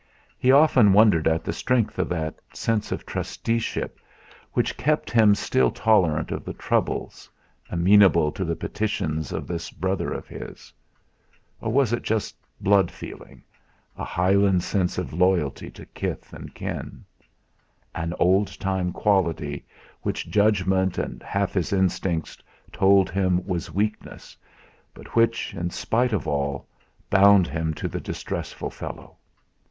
[0.39, 3.99] He often wondered at the strength of that sense of trusteeship,
[4.53, 7.29] which kept him still tolerant of the troubles,
[7.69, 10.73] amenable to the petitions of this brother of his;
[11.59, 13.43] or was it just "blood" feeling,
[13.95, 17.05] a Highland sense of loyalty to kith and kin;
[17.93, 19.67] an old time quality
[20.01, 22.39] which judgment and half his instincts
[22.73, 24.35] told him was weakness
[24.95, 26.67] but which, in spite of all,
[27.11, 29.15] bound him to the distressful fellow?